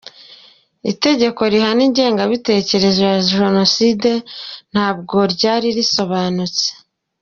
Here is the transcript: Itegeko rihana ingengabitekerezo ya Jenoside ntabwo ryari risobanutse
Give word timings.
Itegeko 0.91 1.41
rihana 1.53 1.81
ingengabitekerezo 1.87 3.01
ya 3.11 3.17
Jenoside 3.31 4.11
ntabwo 4.71 5.17
ryari 5.33 5.67
risobanutse 5.77 6.65